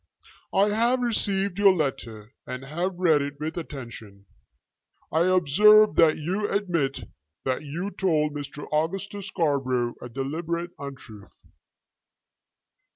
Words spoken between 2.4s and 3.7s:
and have read it with